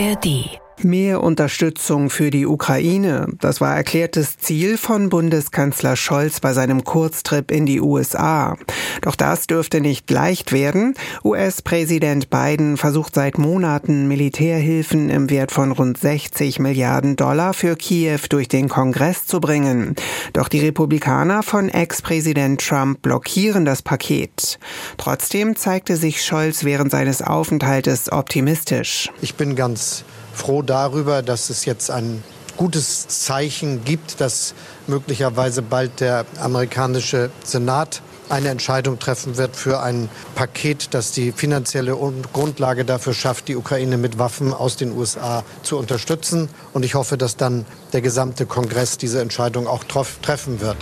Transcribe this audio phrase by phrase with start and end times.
[0.00, 6.84] ARD Mehr Unterstützung für die Ukraine, das war erklärtes Ziel von Bundeskanzler Scholz bei seinem
[6.84, 8.56] Kurztrip in die USA.
[9.02, 10.94] Doch das dürfte nicht leicht werden.
[11.22, 18.20] US-Präsident Biden versucht seit Monaten Militärhilfen im Wert von rund 60 Milliarden Dollar für Kiew
[18.30, 19.96] durch den Kongress zu bringen.
[20.32, 24.58] Doch die Republikaner von Ex-Präsident Trump blockieren das Paket.
[24.96, 29.10] Trotzdem zeigte sich Scholz während seines Aufenthaltes optimistisch.
[29.20, 32.22] Ich bin ganz froh darüber, dass es jetzt ein
[32.56, 34.54] gutes Zeichen gibt, dass
[34.86, 41.96] möglicherweise bald der amerikanische Senat eine Entscheidung treffen wird für ein Paket, das die finanzielle
[42.32, 46.48] Grundlage dafür schafft, die Ukraine mit Waffen aus den USA zu unterstützen.
[46.72, 50.76] Und ich hoffe, dass dann der gesamte Kongress diese Entscheidung auch treffen wird.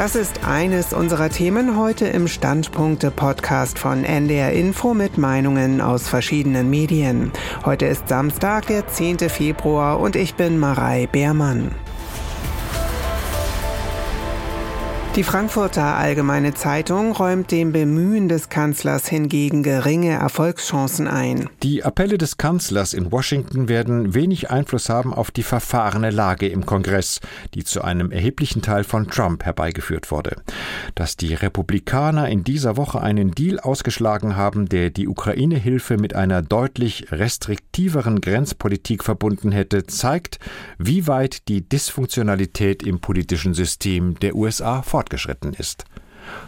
[0.00, 6.70] Das ist eines unserer Themen heute im Standpunkte-Podcast von NDR Info mit Meinungen aus verschiedenen
[6.70, 7.30] Medien.
[7.66, 9.18] Heute ist Samstag, der 10.
[9.28, 11.74] Februar und ich bin Marei Beermann.
[15.16, 21.50] Die Frankfurter Allgemeine Zeitung räumt dem Bemühen des Kanzlers hingegen geringe Erfolgschancen ein.
[21.64, 26.64] Die Appelle des Kanzlers in Washington werden wenig Einfluss haben auf die verfahrene Lage im
[26.64, 27.18] Kongress,
[27.54, 30.36] die zu einem erheblichen Teil von Trump herbeigeführt wurde.
[30.94, 36.40] Dass die Republikaner in dieser Woche einen Deal ausgeschlagen haben, der die Ukraine-Hilfe mit einer
[36.40, 40.38] deutlich restriktiveren Grenzpolitik verbunden hätte, zeigt,
[40.78, 45.84] wie weit die Dysfunktionalität im politischen System der USA fortgeht fortgeschritten ist.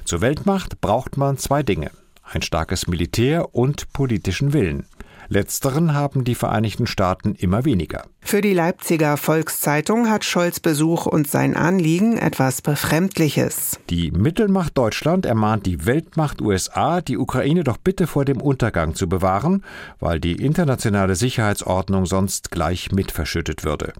[0.05, 1.91] Zur Weltmacht braucht man zwei Dinge
[2.35, 4.87] ein starkes Militär und politischen Willen.
[5.29, 8.05] Letzteren haben die Vereinigten Staaten immer weniger.
[8.21, 13.79] Für die Leipziger Volkszeitung hat Scholz Besuch und sein Anliegen etwas Befremdliches.
[13.89, 19.09] Die Mittelmacht Deutschland ermahnt die Weltmacht USA, die Ukraine doch bitte vor dem Untergang zu
[19.09, 19.65] bewahren,
[20.01, 23.95] weil die internationale Sicherheitsordnung sonst gleich mit verschüttet würde.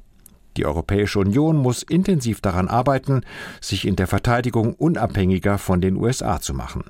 [0.57, 3.23] Die Europäische Union muss intensiv daran arbeiten,
[3.61, 6.85] sich in der Verteidigung unabhängiger von den USA zu machen.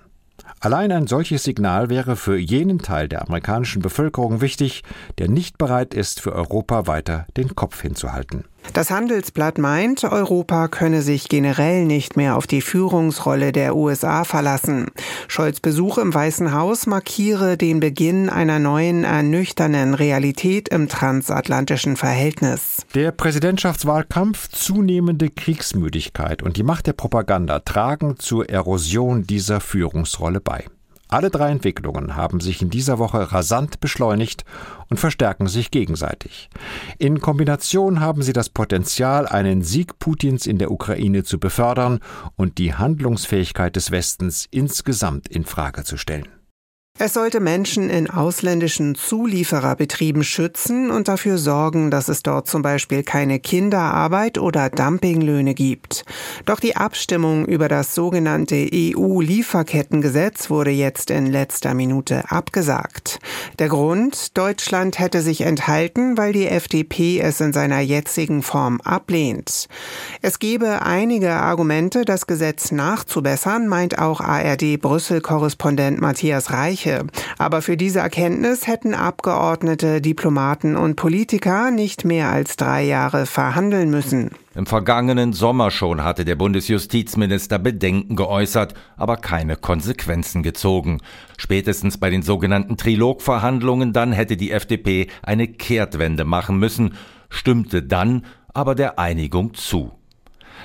[0.60, 4.84] Allein ein solches Signal wäre für jenen Teil der amerikanischen Bevölkerung wichtig,
[5.18, 8.44] der nicht bereit ist, für Europa weiter den Kopf hinzuhalten.
[8.72, 14.86] Das Handelsblatt meint, Europa könne sich generell nicht mehr auf die Führungsrolle der USA verlassen.
[15.28, 22.86] Scholz Besuch im Weißen Haus markiere den Beginn einer neuen, ernüchternden Realität im transatlantischen Verhältnis.
[22.94, 30.64] Der Präsidentschaftswahlkampf, zunehmende Kriegsmüdigkeit und die Macht der Propaganda tragen zur Erosion dieser Führungsrolle bei.
[31.12, 34.46] Alle drei Entwicklungen haben sich in dieser Woche rasant beschleunigt
[34.88, 36.48] und verstärken sich gegenseitig.
[36.96, 42.00] In Kombination haben sie das Potenzial, einen Sieg Putins in der Ukraine zu befördern
[42.36, 46.28] und die Handlungsfähigkeit des Westens insgesamt in Frage zu stellen.
[46.98, 53.03] Es sollte Menschen in ausländischen Zuliefererbetrieben schützen und dafür sorgen, dass es dort zum Beispiel
[53.03, 56.04] keine Kinderarbeit oder Dumpinglöhne gibt.
[56.44, 63.20] Doch die Abstimmung über das sogenannte EU-Lieferkettengesetz wurde jetzt in letzter Minute abgesagt.
[63.59, 69.66] Der Grund, Deutschland hätte sich enthalten, weil die FDP es in seiner jetzigen Form ablehnt.
[70.20, 77.06] Es gebe einige Argumente, das Gesetz nachzubessern, meint auch ARD-Brüssel-Korrespondent Matthias Reich Gleiche.
[77.38, 83.91] Aber für diese Erkenntnis hätten Abgeordnete, Diplomaten und Politiker nicht mehr als drei Jahre verhandeln
[83.91, 84.31] müssen.
[84.54, 91.00] Im vergangenen Sommer schon hatte der Bundesjustizminister Bedenken geäußert, aber keine Konsequenzen gezogen.
[91.38, 96.94] Spätestens bei den sogenannten Trilogverhandlungen dann hätte die FDP eine Kehrtwende machen müssen,
[97.31, 99.92] stimmte dann aber der Einigung zu.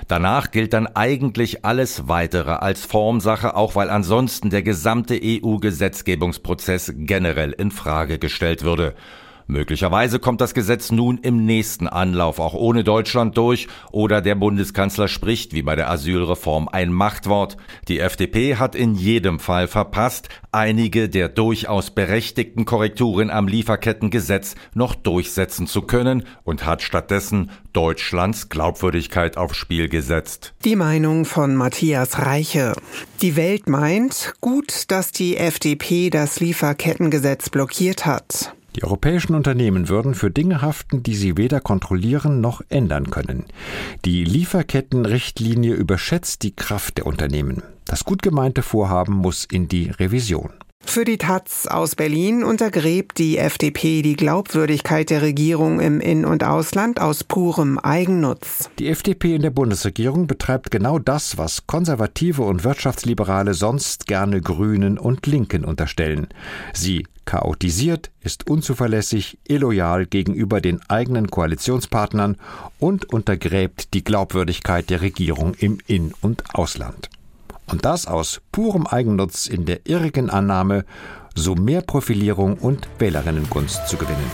[0.07, 7.51] Danach gilt dann eigentlich alles weitere als Formsache, auch weil ansonsten der gesamte EU-Gesetzgebungsprozess generell
[7.51, 8.93] in Frage gestellt würde.
[9.47, 15.07] Möglicherweise kommt das Gesetz nun im nächsten Anlauf auch ohne Deutschland durch oder der Bundeskanzler
[15.07, 17.55] spricht wie bei der Asylreform ein Machtwort.
[17.87, 24.95] Die FDP hat in jedem Fall verpasst, einige der durchaus berechtigten Korrekturen am Lieferkettengesetz noch
[24.95, 30.55] durchsetzen zu können und hat stattdessen Deutschlands Glaubwürdigkeit aufs Spiel gesetzt.
[30.65, 32.73] Die Meinung von Matthias Reiche.
[33.21, 38.53] Die Welt meint, gut, dass die FDP das Lieferkettengesetz blockiert hat.
[38.77, 43.45] Die europäischen Unternehmen würden für Dinge haften, die sie weder kontrollieren noch ändern können.
[44.05, 47.63] Die Lieferkettenrichtlinie überschätzt die Kraft der Unternehmen.
[47.85, 50.51] Das gut gemeinte Vorhaben muss in die Revision.
[50.87, 56.43] Für die Taz aus Berlin untergräbt die FDP die Glaubwürdigkeit der Regierung im In- und
[56.43, 58.69] Ausland aus purem Eigennutz.
[58.79, 64.97] Die FDP in der Bundesregierung betreibt genau das, was Konservative und Wirtschaftsliberale sonst gerne Grünen
[64.97, 66.29] und Linken unterstellen.
[66.73, 72.37] Sie chaotisiert, ist unzuverlässig, illoyal gegenüber den eigenen Koalitionspartnern
[72.79, 77.09] und untergräbt die Glaubwürdigkeit der Regierung im In- und Ausland.
[77.69, 80.85] Und das aus purem Eigennutz in der irrigen Annahme,
[81.35, 84.31] so mehr Profilierung und Wählerinnengunst zu gewinnen.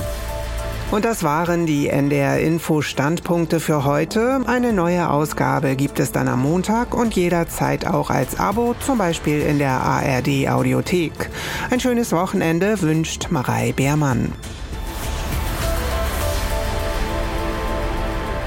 [0.91, 4.41] Und das waren die NDR Info Standpunkte für heute.
[4.45, 9.41] Eine neue Ausgabe gibt es dann am Montag und jederzeit auch als Abo, zum Beispiel
[9.41, 11.31] in der ARD Audiothek.
[11.71, 14.33] Ein schönes Wochenende wünscht Marei Beermann.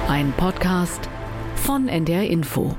[0.08, 1.08] Ein Podcast
[1.56, 2.76] von NDR Info.